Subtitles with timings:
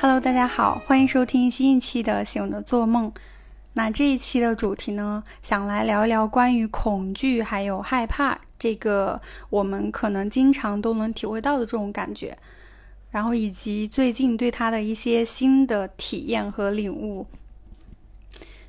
[0.00, 3.10] Hello，大家好，欢迎收听新一期的《醒着做梦》。
[3.72, 12.38] 那这一期的主题呢，想来聊一聊关于恐惧还有害怕这个我们可能经常都能体会到的这种感觉，
[13.10, 17.26] 然后以及最近对它的一些新的体验和领悟。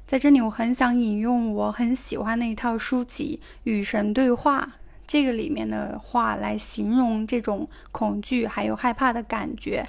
[0.08, 4.68] 在这里，我很想引用我很喜欢的一套书籍《与神对话》
[5.06, 9.88] 这个里面的话来形容这种恐惧还有害怕的感觉。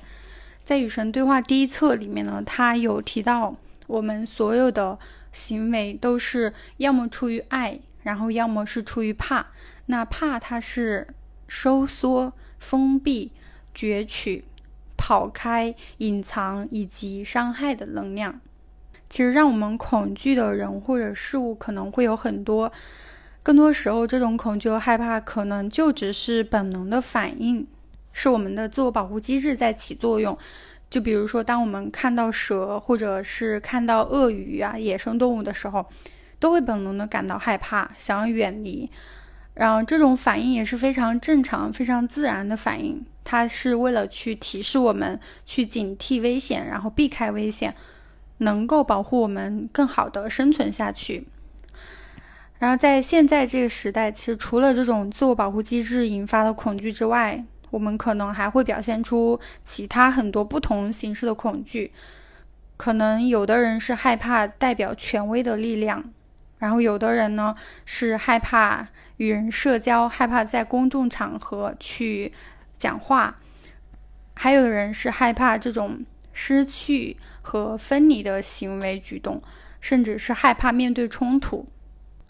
[0.70, 3.56] 在《与神对话》第一册里面呢，他有提到。
[3.88, 4.96] 我们所有的
[5.33, 9.48] 行为都是要么出于爱，然后要么是出于怕。
[9.87, 11.09] 那怕它是
[11.48, 13.33] 收缩、封闭、
[13.74, 14.45] 攫取、
[14.96, 18.41] 跑开、隐藏以及伤害的能量。
[19.09, 22.71] 其实让我们恐惧的人或者事物可能会有很多，
[23.43, 27.66] 更多时候这种恐惧和害怕可能就只是本能的反应，
[28.12, 30.36] 是我们的自我保护机制在起作用。
[30.88, 35.86] 就比如说，当我们看到蛇，或者是看到鳄鱼啊、野生动物的时候，
[36.40, 38.90] 都会本能的感到害怕，想要远离。
[39.54, 47.74] 然后这种反应也是非常正常、非常自然的反应，它是为了去提示我们去警惕危险，然后避开危险，
[48.38, 51.28] 能够保护我们更好的生存下去。
[52.58, 61.93] 然后在现在这个时代，其实除了这种自我保护机制引发的恐惧之外，我们可能还会表现出其他很多不同形式的恐惧，
[62.77, 66.12] 可能有的人是害怕代表权威的力量，
[66.59, 67.54] 然后有的人呢
[67.84, 72.32] 是害怕与人社交，害怕在公众场合去
[72.78, 73.37] 讲话，
[74.34, 79.43] 还有的人是害怕这种失去和分离的行为举动，
[79.81, 81.69] 甚至是害怕面对冲突。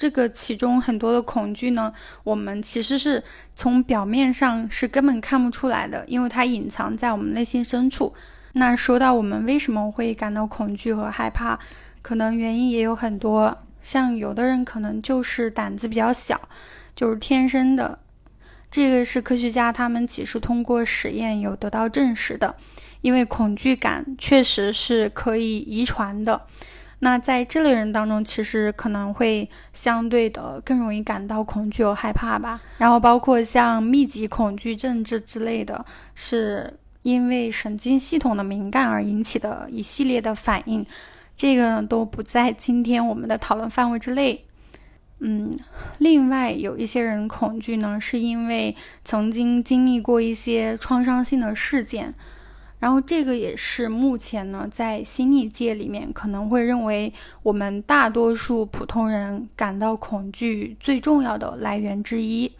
[0.00, 1.92] 这个其中很多的恐惧呢，
[2.24, 3.22] 我们其实是
[3.54, 8.14] 从表面上是根本看不出来的，因为它隐藏在我们内心深处。
[8.54, 11.58] 那说到我们为什么会感到恐惧和害怕，
[12.00, 13.58] 可能原因也有很多。
[13.82, 16.48] 像有的人可能就是胆子比较小，
[16.96, 17.98] 就是天生的。
[18.70, 22.56] 这个是科学家他们其实通过实验有得到证实的，
[23.02, 26.46] 因为恐惧感确实是可以遗传的。
[27.02, 32.60] 那在这类人当中，其实可能会相对的更容易感到恐惧和害怕吧。
[32.76, 35.82] 然后包括像密集恐惧症这之类的，
[36.14, 40.84] 是因为神经系统的敏感而引起的一系列的反应，
[41.36, 44.44] 这个呢都不在今天我们的讨论范围之内。
[45.20, 45.58] 嗯，
[45.98, 52.14] 另外有一些人恐惧呢，是因为曾经经历过一些创伤性的事件。
[52.80, 62.50] 然后这个也是目前呢，在心理界里面可能会认为我们大多数普通人感到恐惧最重要的来源之一。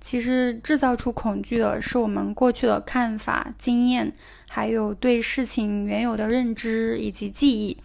[0.00, 4.12] 其实制造出恐惧的是我们过去的看法、经验，
[4.48, 7.76] 还有对事情原有的认知以及记忆。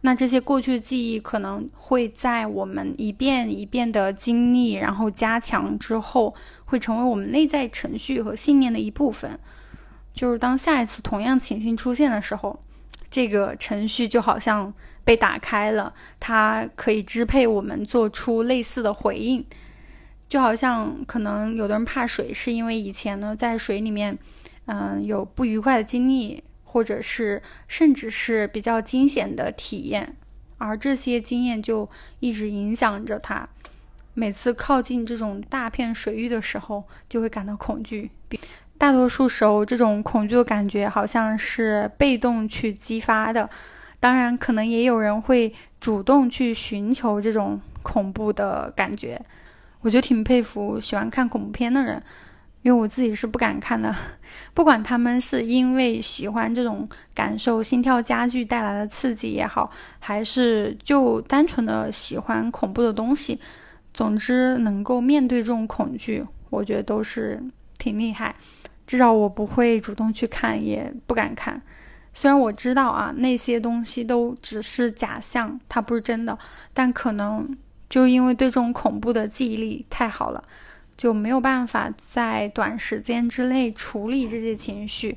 [0.00, 9.38] 那这些过去的记忆可能会在我们一遍一遍的经历，然后加强之后，会成为我们内在程序和信念的一部分。
[10.14, 12.62] 就是当下一次同样情形出现的时候，
[13.10, 14.72] 这个程序就好像
[15.04, 19.44] 被打开了，它可以支配我们做出类似的回应。
[20.28, 24.16] 就好像可能有的人怕水，是因为以前呢在水里面，
[24.66, 30.14] 嗯，有不愉快的经历，或者是甚至是比较惊险的体验，
[30.58, 31.88] 而这些经验就
[32.20, 33.48] 一直影响着他。
[34.14, 38.10] 每次靠近这种大片水域的时候，就会感到恐惧。
[38.80, 43.46] 大多数时候，这种恐惧的感觉好像是被动去激发的。
[44.00, 49.20] 当然，可能也有人会主动去寻求这种恐怖的感觉。
[49.82, 52.02] 我就挺佩服喜欢看恐怖片的人，
[52.62, 53.94] 因为我自己是不敢看的。
[54.54, 63.38] 不管他们是因为喜欢这种感受心跳加剧带来的刺激也好，还是就单纯的喜欢恐怖的东西，
[63.92, 67.42] 总之能够面对这种恐惧，我觉得都是
[67.76, 68.34] 挺厉害。
[68.90, 71.62] 至少我不会主动去看，也不敢看。
[72.12, 76.36] 虽然我知道啊，那些东西都只是假象，它不是真的。
[76.74, 77.56] 但可能
[77.88, 80.42] 就因为对这种恐怖的记忆力太好了，
[80.96, 85.16] 就没有办法在短时间之内处理这些情绪。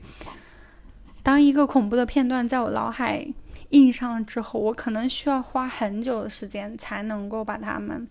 [1.23, 3.27] 当一个恐怖的片段在我脑海
[3.69, 8.07] 印上了之后，我可能需要花很久的时间才能够把它们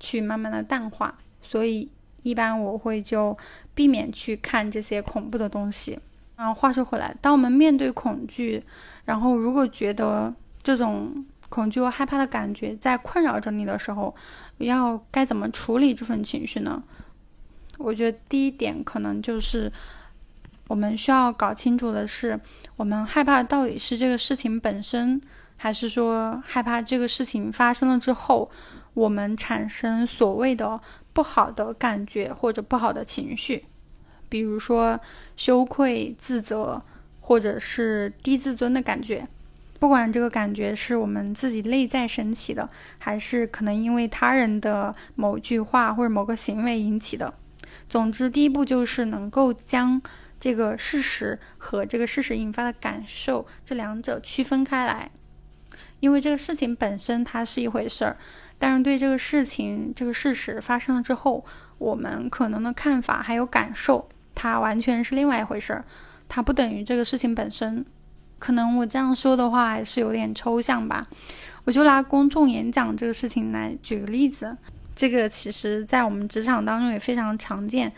[0.00, 1.18] 去慢慢的淡化。
[1.42, 1.90] 所以。
[2.24, 3.36] 一般我会就
[3.74, 5.98] 避免去看这些恐怖的东西。
[6.36, 8.62] 啊，话说回来，当我们面对恐惧，
[9.04, 14.14] 然后如果觉得这种恐惧和害怕的感觉在困扰着你的时候，
[14.58, 16.82] 要该怎么处理这份情绪呢？
[17.78, 19.72] 我觉得第一点可能就是
[20.68, 22.38] 我们需要搞清楚的是，
[22.76, 25.20] 我们害怕到底是这个事情本身，
[25.56, 28.50] 还是说害怕这个事情发生了之后，
[28.94, 30.80] 我们产生所谓的
[31.14, 33.64] 不好的感觉或者不好的情绪，
[34.28, 35.00] 比如说
[35.36, 36.82] 羞愧、自责，
[37.20, 39.26] 或者是低自尊的感觉。
[39.78, 42.68] 不管这个感觉是我们自己内在升起的，
[42.98, 47.32] 还是可能因为他人的某句话或者某个行为引起的。
[47.88, 50.00] 总之，第一步就是能够将
[50.40, 55.10] 这个事实和这个事实引发的感受这两者区分开来。
[56.00, 58.16] 因为这个事情本身它是一回事儿，
[58.58, 61.44] 但是对这个事情这个事实发生了之后，
[61.78, 65.84] 我们可能的看法还有感受，它完全是另外一回事儿，
[66.28, 67.84] 它不等于这个事情本身。
[68.38, 71.06] 可能我这样说的话还是有点抽象吧，
[71.64, 74.56] 我就拿公众演讲这个事情来举个例子。
[74.94, 77.92] 这个其实在我们职场当中也非常常见，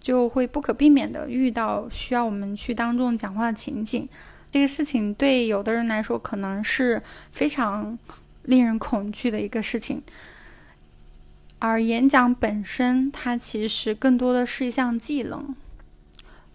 [0.00, 4.08] 就会不可避免的遇到需要我们去当众讲话的情景。
[4.50, 7.98] 这个事情对有的人来说可能是非常
[8.50, 10.02] 令人恐惧的一个事情，
[11.60, 15.54] 而演讲本身它其实更多的是一项技能。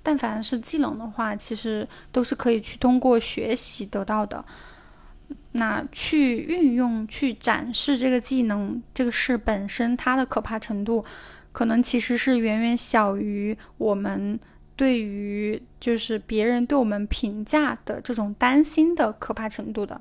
[0.03, 4.45] 但凡是技能的话，其实都是可以去通过学习得到的。
[5.53, 11.03] 那去运用、去展示这个技能，这个事本身它的可怕程度，
[11.51, 14.39] 可能其实是远远小于我们
[14.75, 19.99] 对于就是别人对我们评价的这种担心的可怕程度的。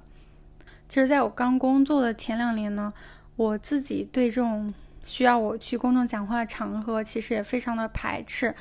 [0.89, 2.93] 其实，在我刚工作的前两年呢，
[3.37, 4.73] 我自己对这种
[5.05, 8.55] 需要我去公众讲话的场合，其实也非常的排斥。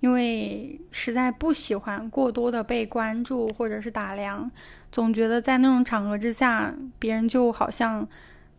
[0.00, 4.50] 因为实在不喜欢过多的被关注或者是打量，
[4.92, 8.06] 总觉得在那种场合之下，别人就好像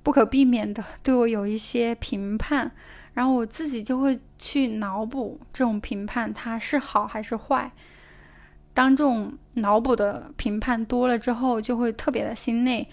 [0.02, 2.72] 不可避免的对我有一些评判，
[3.14, 7.72] 然后我自己就会去脑补这种评判它是好还是坏。
[8.76, 12.88] 当这种脑补的评判多了之后，就会特别的心累。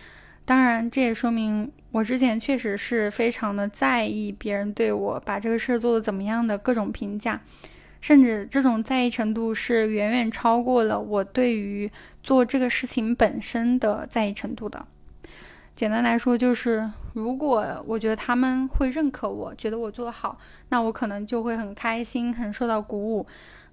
[0.47, 7.39] 当然，这也说明我之前确实是非常的在意别人对我把这个事儿做的怎么样的各种评价。
[8.01, 11.89] 甚至这种在意程度是远远超过了我对于
[12.21, 14.85] 做这个事情本身的在意程度的。
[15.77, 20.37] 简单来说，就是如果我觉得他们会认可我，觉得我做得好，
[20.71, 23.27] 那我可能就会很开心，很受到鼓舞。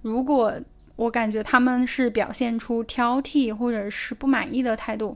[0.04, 0.54] 如果
[1.00, 5.16] 我感觉他们是表现出挑剔或者是不满意的态度，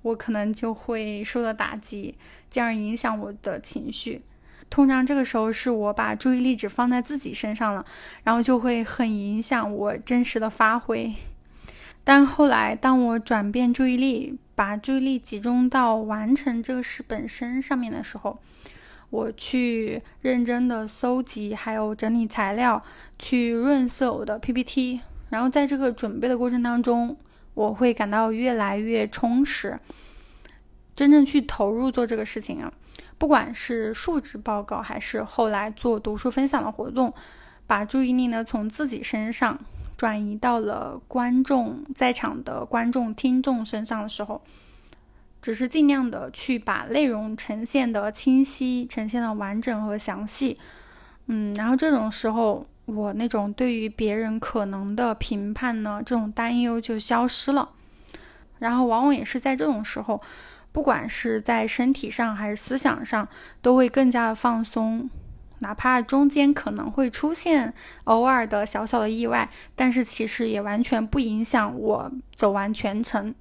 [0.00, 2.14] 我可能就会受到打击，
[2.48, 4.22] 进而影响我的情绪。
[4.70, 7.84] 通常这个时候是我把注意力只放在自己身上了，
[8.24, 11.14] 然后就会很影响我真实的发挥。
[12.02, 18.40] 但后来，当我转变注意力，把注意力集中到完成这个事本身上面的时候，
[19.10, 22.82] 我去认真的搜集，还有整理材料，
[23.18, 25.02] 去润色我的 PPT。
[25.30, 27.16] 然后在这个准备的过程当中，
[27.54, 29.78] 我会感到越来越充实。
[30.96, 32.72] 真正去投入做这个事情啊。
[33.18, 37.12] 不管是述职报告，还是后来做读书分享的活动，
[37.66, 39.58] 把注意力呢从自己身上
[39.96, 44.40] 转移到了观众在场的观众听众身上的时候，
[45.42, 50.56] 只是尽量的去把内容呈现的清晰，呈现的完整和详细。
[51.26, 57.68] 嗯，然后这种时候，我那种对于别人可能的评判呢，这种担忧就消失了。
[58.58, 60.20] 然后往往也是在这种时候。
[60.70, 63.26] 不管是在身体上还是思想上，
[63.62, 65.08] 都会更加的放松，
[65.60, 67.72] 哪怕中间可能会出现
[68.04, 73.34] 偶尔的小小的意外，但是其实也完全不影响我走完全程。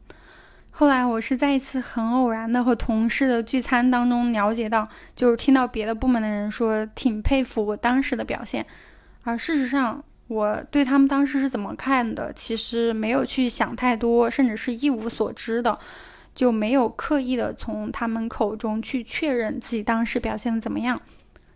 [0.72, 8.66] 后来我是在一次很偶然的和同事的聚餐当中了解到，就是听到别的部门的人说挺佩服我当时的表现，
[9.28, 15.78] 而事实上我对他们当时是怎么看的，其实没有去想太多，甚至是一无所知的。
[16.34, 21.02] 就没有刻意的从他们口中去确认自己当时表现的怎么样，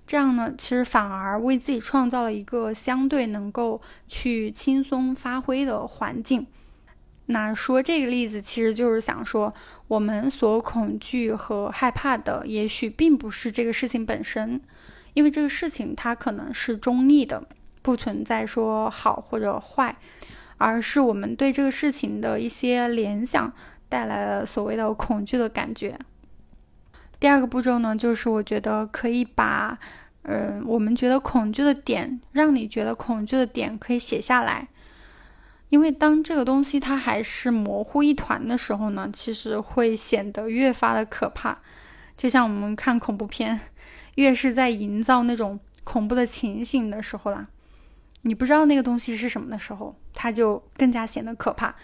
[0.05, 6.45] 这样呢，其实反而为自己创造了一个相对能够去轻松发挥的环境。
[7.27, 9.53] 那说这个例子，其实就是想说，
[9.87, 14.59] 我们所恐惧和害怕的，也许并不是这个事情本身，
[15.13, 17.47] 因为这个事情它可能是中立的，
[17.81, 19.95] 不存在说好或者坏，
[20.57, 23.53] 而是我们对这个事情的一些联想。
[23.91, 25.99] 带来了所谓的恐惧的感觉。
[27.19, 29.77] 第二个步骤呢，就是我觉得可以把，
[30.21, 34.69] 嗯，我们觉得恐惧的点，让你觉得恐惧的点，可以写下来。
[35.67, 41.57] 因为当这个东西它还是模糊一团的时候呢，其实会显得越发的可怕。
[42.15, 43.59] 就像我们看恐怖片，
[44.15, 47.49] 越是在营造那种恐怖的情形的时候啦，
[48.23, 51.75] 你不知道那个东西是什么的时候，它就更加显得可怕。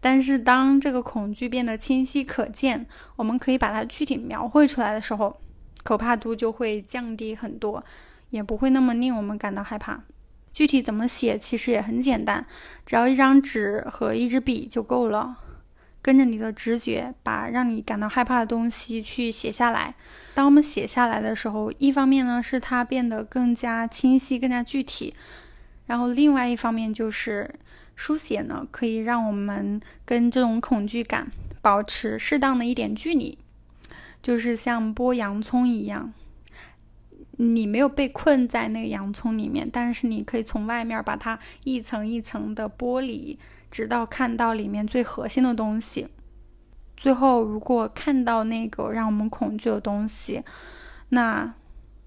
[0.00, 5.40] 但是当这个恐惧变得清晰可见，我们可以把它具体描绘出来的时候，
[5.84, 7.84] 可怕度就会降低很多，
[8.30, 10.02] 也不会那么令我们感到害怕。
[10.52, 12.44] 具体怎么写其实也很简单，
[12.84, 15.38] 只要一张纸和一支笔就够了。
[16.02, 19.94] 跟着你的直觉，把让你感到害怕的东西去写下来。
[20.34, 25.14] 当我们写下来的时候，一方面呢是它变得更加清晰、更加具体，
[25.92, 27.54] 然后另外一方面就是。
[27.94, 31.30] 书写呢，可以让我们跟这种恐惧感
[31.60, 33.38] 保持适当的一点距离，
[34.22, 36.10] 就是像剥洋葱一样，
[37.32, 43.38] 你没有被困在那个洋葱里面，但是你可以从外面把它一层一层的剥离，
[43.70, 46.08] 直到看到里面最核心的东西。
[46.96, 50.42] 最后，如果看到那个让我们恐惧的东西，
[51.10, 51.54] 那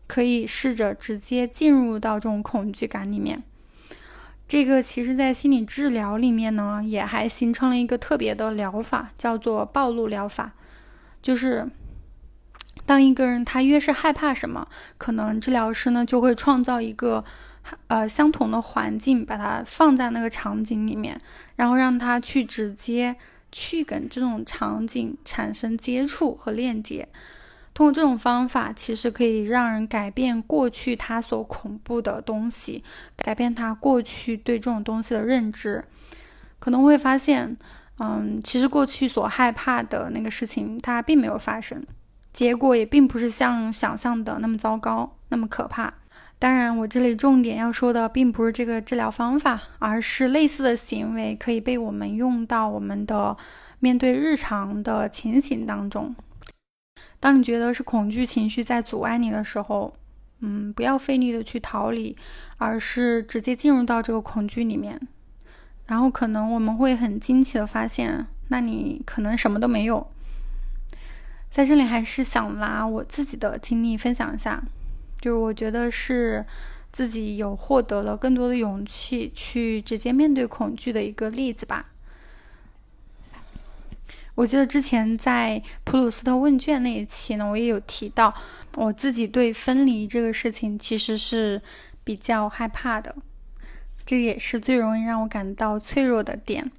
[0.08, 3.44] 可以试着直接进入到这种恐惧感里面。
[4.48, 10.54] 这个其实，在心理治疗里面呢，也还形成了一个特别的疗法，叫做暴露疗法。
[11.22, 11.68] 就是
[12.86, 14.68] 当一个人他越是害怕什么，
[15.00, 17.25] 可能治疗师呢就会创造一个
[17.88, 21.20] 呃相同的环境，把它放在那个场景里面，
[21.56, 23.16] 然后让他去直接
[23.52, 27.10] 去跟这种场景产生接触和链接。
[27.75, 32.82] 通过这种方法，其实可以让人改变过去他所恐怖的东西，
[33.17, 35.84] 改变他过去对这种东西的认知。
[36.58, 37.55] 可能会发现，
[38.00, 41.86] 嗯，其实过去所害怕的那个事情，它并没有发生，
[42.32, 45.94] 结果也并不是像想象的那么糟糕，那么可怕。
[46.39, 53.36] 当然，我这里重点要说的，并不是这个治疗方法，而是类似的行为可以被我们用到我们的
[53.79, 56.15] 面对日常的情形当中。
[57.25, 59.91] 当你觉得是恐惧情绪在阻碍你的时候，
[60.41, 62.15] 嗯，不要费力的去逃离，
[62.58, 65.01] 而是直接进入到这个恐惧里面。
[65.88, 70.05] 然后可能我们会很惊奇的发现，那你可能什么都没有。
[71.50, 74.62] 在这里还是想拿我自己的经历分享一下，
[75.20, 76.46] 就是我觉得是
[76.91, 81.88] 自己有获得了更多的勇气去直接面对恐惧的一个例子吧。
[84.36, 88.34] 我记得之前在普鲁斯特问卷那一期呢，我也有提到，
[88.75, 91.62] 我自己对分离这个事情其实是
[92.04, 93.15] 比较害怕的，
[94.06, 96.70] 这也是最容易让我感到脆弱的点。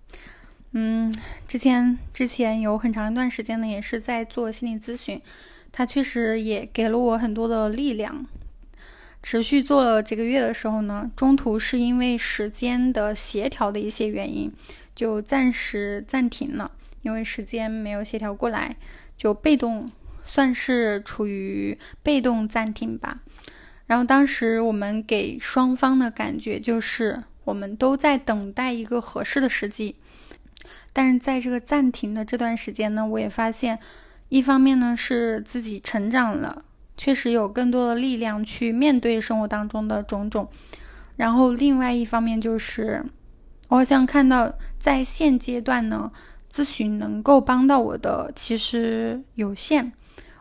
[0.73, 1.15] 嗯，
[1.49, 5.19] 之前之前有很长一段时间呢，也是在做心理咨询，
[5.73, 8.27] 它确实也给了我很多的力量。
[9.23, 14.53] 持续做了几个月的时候呢，中途是因为时间的协调的一些原因，
[14.95, 16.71] 就暂时暂停了。
[17.07, 18.75] 因为时间没有协调过来，
[19.17, 19.89] 就被动
[20.25, 23.21] 算是处于被动暂停吧。
[23.87, 29.95] 然后当时我们给双方的感觉就是，我们都在等待一个合适的时机。
[30.93, 33.79] 但是在这个暂停的这段时间呢，我也发现，
[34.29, 36.65] 一方面呢是自己成长了，
[36.97, 40.49] 确实有更多的力量去面对生活当中的种种。
[41.15, 43.05] 然后另外一方面就是，
[43.69, 46.11] 我想看到在现阶段呢。
[46.57, 49.93] 咨询能够帮到我的其实有限，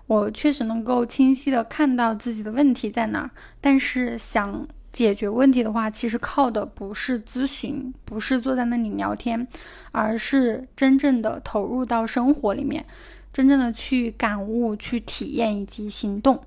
[0.07, 3.29] 我确实能够清晰的看到自己的问题在哪儿，
[3.59, 9.45] 但是想解决问题的话，其实靠的不是咨询，不是坐在那里聊天，
[9.91, 12.85] 而是真正的投入到生活里面，
[13.33, 16.41] 真正的去感悟、去体验以及行动。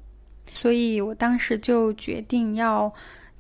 [0.55, 2.91] 所以我当时就决定要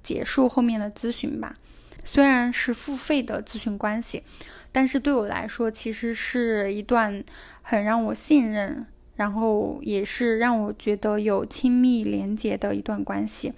[0.02, 1.56] 结束后面的咨询吧，
[2.04, 4.23] 虽然是付费的咨询关系。
[4.70, 7.25] 但是对我来说，其实是一段
[7.62, 13.52] 很让我信任，然后也是让我觉得有亲密连接的一段关系。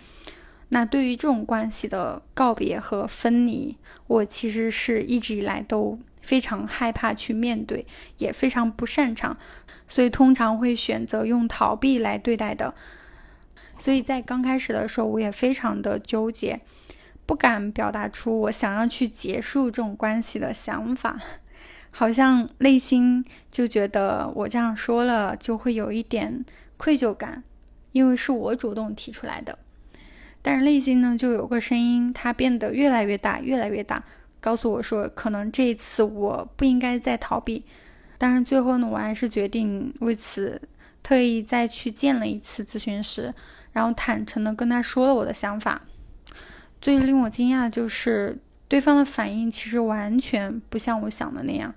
[0.68, 3.76] 那对于这种关系的告别和分离，
[4.06, 7.84] 我其实是一直以来都非常害怕去面对，
[8.18, 9.36] 也非常不擅长，
[9.88, 12.72] 所以通常会选择用逃避来对待的。
[13.76, 16.60] 所以在刚开始的时候，我也非常的纠结。
[17.30, 21.16] 不敢表达出我想要去结束这种关系的想法，
[21.92, 26.44] 好像内心就觉得我这样说了就会有一点
[26.76, 27.44] 愧疚感，
[27.92, 29.56] 因为是我主动提出来的。
[30.42, 34.02] 但是内心呢，就有个声音，它变得越来越大，越来越大，
[34.40, 37.64] 告诉我说，可能这一次我不应该再逃避。
[38.18, 40.60] 但是最后呢，我还是决定为此
[41.00, 43.32] 特意再去见了一次咨询师，
[43.70, 45.82] 然后坦诚的跟他说了我的想法。
[46.80, 51.74] 最令我惊讶的就是，对方的反应其实完全不像我想的那样。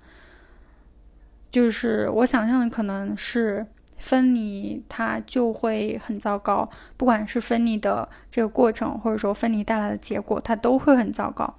[1.52, 3.66] 就是我想象的可能是
[3.98, 11.54] 分离它就会很糟糕，不管是分离的这个过程，或者说分离带来的结果，它都会很糟糕。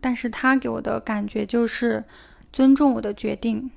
[0.00, 2.04] 但是他给我的感觉就是
[2.52, 3.70] 尊重我的决定，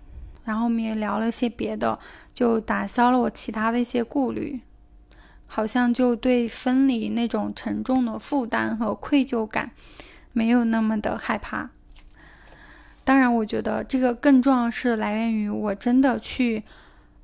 [0.43, 1.97] 然后我们也聊了些别的，
[2.33, 4.59] 就打消了我其他的一些顾虑，
[5.47, 9.71] 好像就对分离那种沉重的负担和愧疚感
[10.31, 11.71] 没有那么的害怕。
[13.03, 16.63] 当然，我觉得这个更重要是来源于我真的去。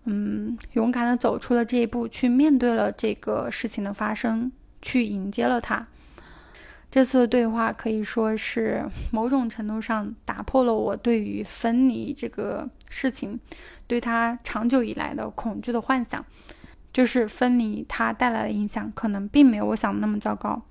[0.06, 4.52] 嗯，勇敢的走出了这一步，去面对了这个事情的发生，
[4.82, 5.88] 去迎接了它。
[6.92, 13.40] 这次的对话可以说是某种程度上打破了我对于分离这个事情，
[13.88, 16.26] 对它长久以来的恐惧的幻想。
[16.94, 20.62] 就是分离它带来的影响，可能并没有我想的那么糟糕。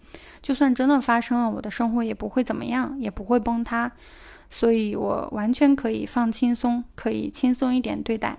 [0.41, 3.91] 就算真的发生了，我的生活也不会怎么样，也不会崩塌。
[4.49, 8.39] 所以我完全可以放轻松，可以轻松一点对待。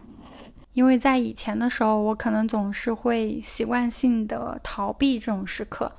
[0.73, 5.91] 因为在以前的时候，我可能总是会习惯性的逃避这种时刻，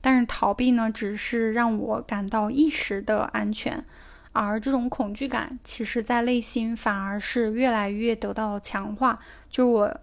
[0.00, 3.84] 但是逃避呢，只是让我感到一时的安全，
[4.32, 9.18] 而这种恐惧感，其实在内心反而是越来越得到了强化，
[9.50, 10.00] 就我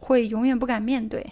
[0.00, 1.24] 会永远不敢面对。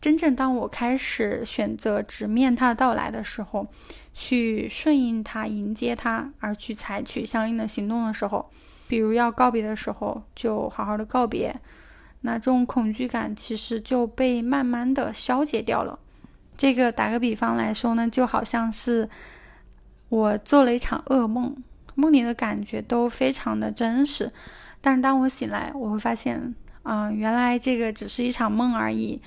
[0.00, 3.66] 真正当我开始选择直面它的到来的时候，
[4.14, 8.48] 去顺应它、迎接它，而去采取相应的行动的时候。
[8.86, 11.54] 比如要告别的时候，就好好的告别，
[12.22, 15.98] 那这种恐惧感其实就被慢慢的消解掉了。
[16.56, 19.06] 这个打个比方来说呢，就好像是
[20.08, 21.54] 我做了一场噩梦，
[21.96, 24.32] 梦里的感觉都非常的真实，
[24.80, 26.54] 但是当我醒来，我会发现，
[26.88, 29.20] 啊，原来这个只是一场梦而已。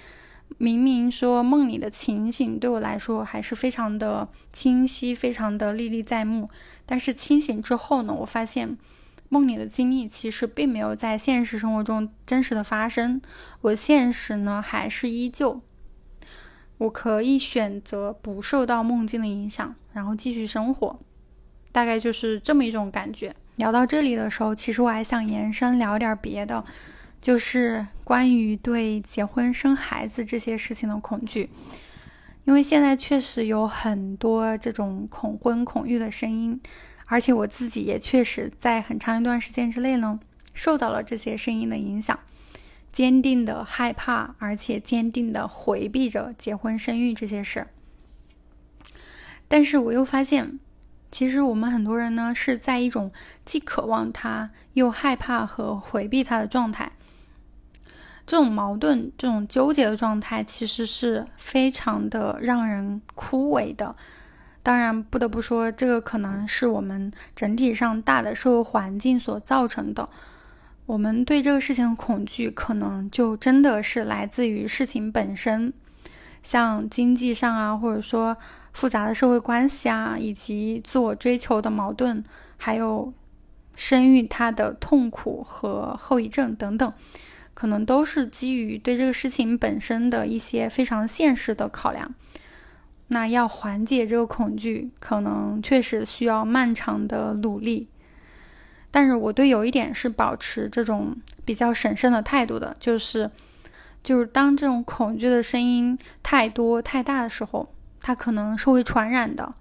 [0.58, 6.50] 明明说梦里的情形对我来说还是非常的清晰，非常的历历在目，
[6.86, 8.78] 但是清醒之后呢，我发现。
[9.34, 13.22] 梦里的经历其实并没有在现实生活中真实的发生，
[13.62, 15.62] 我现实呢还是依旧，
[16.80, 21.00] 我可以选择不受到梦境的影响，然后继续生活，
[21.72, 23.34] 大概就是这么一种感觉。
[23.56, 26.66] 聊到这里的时候，其实我还想延伸聊点别的，
[27.22, 31.50] 就是关于对结婚生孩子这些事情的恐惧，
[32.46, 36.60] 因为现在确实有很多这种恐婚恐育的声音。
[37.06, 40.18] 而且我自己也确实在很长一段时间之内呢，
[40.54, 42.18] 受到了这些声音的影响，
[42.94, 47.68] 坚定的害怕，而且坚定的回避着结婚生育这些事。
[49.50, 50.58] 但是我又发现，
[51.12, 53.12] 其实我们很多人呢是在一种
[53.44, 56.94] 既渴望它又害怕和回避它的状态，
[58.26, 63.96] 这种矛盾、这种纠结的状态，其实是非常的让人枯萎的。
[64.64, 70.08] 当然，不得不说，这个可能是我们整体上大的社会环境所造成的。
[70.86, 75.74] 我们对这个事情的恐惧，可能就真的是来自于事情本身，
[76.44, 78.38] 像经济上啊，或者说
[78.72, 82.24] 复杂的社会关系啊，以及自我追求的矛盾，
[82.58, 83.12] 还有
[83.76, 86.94] 生育它的痛苦和后遗症等等，
[87.62, 92.12] 可能都是基于对这个事情本身的一些非常现实的考量。
[93.10, 97.88] 那要缓解这个恐惧，可能确实需要漫长的努力。
[98.90, 103.30] 但是我对有一点是保持这种比较审慎的态度的，就是，
[104.02, 107.72] 就是当这种恐惧的声音太多太大的时候，
[108.02, 109.54] 它可能是会传染的，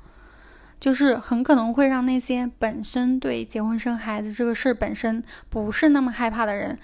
[0.81, 6.79] 就是很可能会让那些本身对结婚生孩子这个事本身不是那么害怕的人，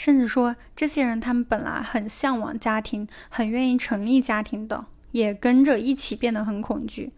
[0.00, 4.86] 甚至说这些人他们本来很向往家庭，很愿意成立家庭的。
[5.12, 7.12] 也跟着一起变得很恐惧。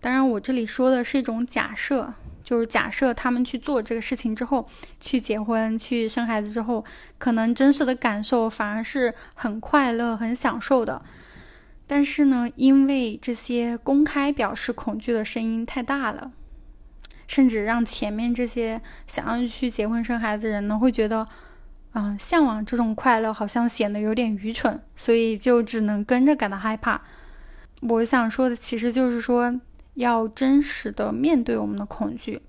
[0.00, 2.14] 当然，我这里说的是一种假设，
[2.44, 4.68] 就是假设他们去做这个事情之后，
[5.00, 6.84] 去结婚、去生孩子之后，
[7.18, 11.02] 可能真实的感受反而是很快乐、很享受的。
[11.88, 16.30] 但是呢，因为这些公开表示恐惧的声音太大了，
[17.26, 21.26] 甚至让前面这些想要去结婚生孩子的人呢，会觉得。
[21.98, 27.00] 嗯，向往这种快乐好像显得有点愚蠢，所以就只能跟着感到害怕。
[27.80, 29.58] 我想说的其实就是说，
[29.94, 32.42] 要真实的面对我们的恐惧。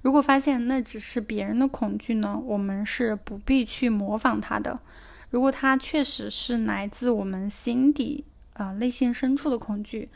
[0.00, 4.80] 如果发现那只是别人的恐惧呢，我们是不必去模仿他的。
[5.28, 8.24] 如果它确实是来自我们心底
[8.54, 10.08] 啊内心深处的恐惧，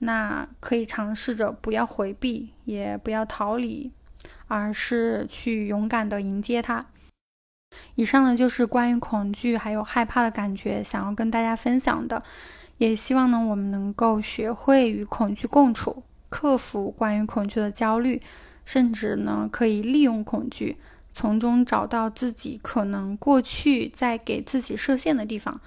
[0.00, 3.90] 那可以尝试着不要回避，也不要逃离，
[4.48, 6.84] 而是去勇敢的迎接它。
[7.94, 12.22] 以上呢就是关于恐惧还有害怕的感觉，想要跟大家分享的，
[12.78, 18.20] 也希望呢我们能够学会与恐惧共处，克服关于恐惧的焦虑，
[18.64, 20.76] 甚至呢可以利用恐惧，
[21.12, 25.60] 从中找到自己可能过去在给自己设限的地方，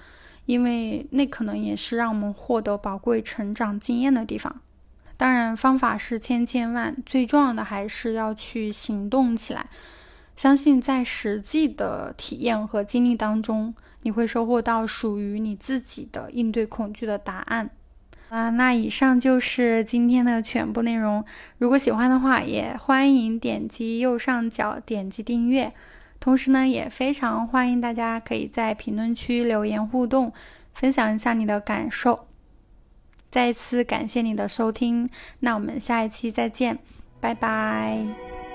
[0.46, 4.60] 因为那可能也是让我们获得宝贵成长经验的地方。
[5.18, 9.66] 当然，方法是千千万，最重要的还是要去行动起来。
[10.36, 17.70] 相信在实际的体验和经历当中，你会收获到属于你自己的应对恐惧的答案。
[18.28, 21.24] 啊，那以上就是今天的全部内容。
[21.58, 25.72] 如果喜欢的话，也欢迎点击右上角点击订阅。
[26.18, 30.32] 同时呢，也非常欢迎大家可以在评论区留言互动，
[30.74, 32.26] 分享一下你的感受。
[33.30, 35.08] 再次感谢你的收听，
[35.40, 36.78] 那我们下一期再见，
[37.20, 38.45] 拜拜。